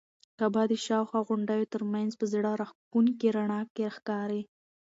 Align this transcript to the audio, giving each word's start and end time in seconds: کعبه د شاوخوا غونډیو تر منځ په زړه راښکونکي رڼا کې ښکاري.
کعبه 0.39 0.63
د 0.71 0.73
شاوخوا 0.85 1.19
غونډیو 1.29 1.71
تر 1.73 1.81
منځ 1.93 2.11
په 2.19 2.25
زړه 2.33 2.51
راښکونکي 2.61 3.27
رڼا 3.37 3.61
کې 3.75 3.93
ښکاري. 3.95 4.41